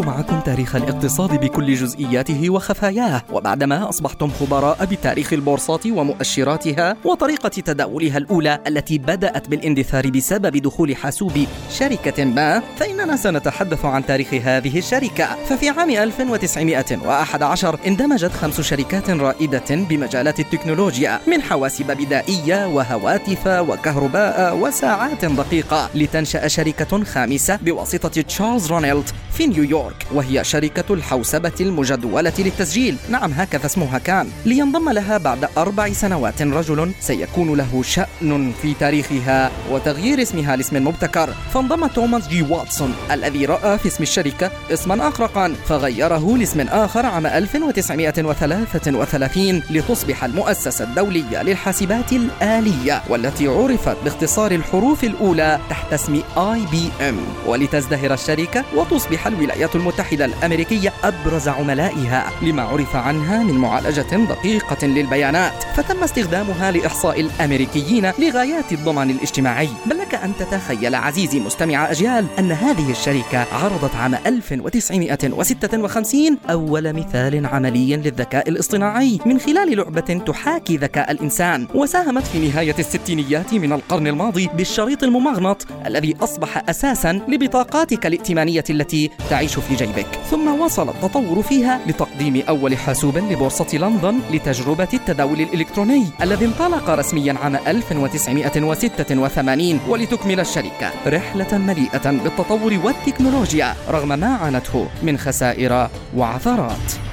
[0.00, 8.58] معكم تاريخ الاقتصاد بكل جزئياته وخفاياه وبعدما أصبحتم خبراء بتاريخ البورصات ومؤشراتها وطريقة تداولها الأولى
[8.66, 11.32] التي بدأت بالاندثار بسبب دخول حاسوب
[11.70, 15.44] شركة ما فإننا سنتحدث عن تاريخ هذه الشركة.
[15.44, 25.24] ففي عام 1911 اندمجت خمس شركات رائدة بمجالات التكنولوجيا من حواسب بدائية وهواتف وكهرباء وساعات
[25.24, 29.89] دقيقة لتنشأ شركة خامسة بواسطة تشارلز رونيلد في نيويورك.
[30.12, 32.96] وهي شركة الحوسبة المجدولة للتسجيل.
[33.10, 34.28] نعم هكذا اسمها كان.
[34.46, 41.34] لينضم لها بعد أربع سنوات رجل سيكون له شأن في تاريخها وتغيير اسمها لاسم مبتكر.
[41.54, 47.26] فانضم توماس جي واتسون الذي رأى في اسم الشركة اسما أخرقا فغيره لاسم آخر عام
[47.26, 58.14] 1933 لتصبح المؤسسة الدولية للحاسبات الآلية والتي عرفت باختصار الحروف الأولى تحت اسم IBM ولتزدهر
[58.14, 65.62] الشركة وتصبح الولايات المتحدة الأمريكية أبرز عملائها لما عرف عنها من معالجة دقيقة للبيانات.
[65.74, 69.68] فتم استخدامها لإحصاء الأمريكيين لغايات الضمان الاجتماعي.
[69.86, 77.46] بل لك أن تتخيل عزيزي مستمع أجيال أن هذه الشركة عرضت عام 1956 أول مثال
[77.46, 81.68] عملي للذكاء الاصطناعي من خلال لعبة تحاكي ذكاء الإنسان.
[81.74, 89.10] وساهمت في نهاية الستينيات من القرن الماضي بالشريط الممغنط الذي أصبح أساسا لبطاقاتك الائتمانية التي
[89.30, 90.06] تعيش في جيبك.
[90.30, 97.34] ثم وصل التطور فيها لتقديم أول حاسوب لبورصة لندن لتجربة التداول الإلكتروني الذي انطلق رسميا
[97.42, 100.90] عام 1986 ولتكمل الشركة.
[101.06, 107.09] رحلة مليئة بالتطور والتكنولوجيا رغم ما عانته من خسائر وعثرات.